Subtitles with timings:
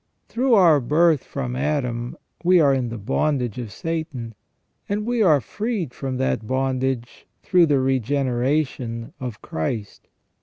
[0.27, 4.33] Through our birth from Adam we are in the bondage of Satan,
[4.89, 10.07] and we are freed from that bondage through the regeneration of Christ.